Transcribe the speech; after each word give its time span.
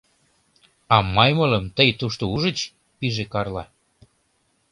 —А 0.95 0.97
маймылым 1.15 1.65
тый 1.75 1.89
тушто 1.99 2.23
ужыч?— 2.33 2.57
пиже 2.99 3.25
Карла. 3.33 3.63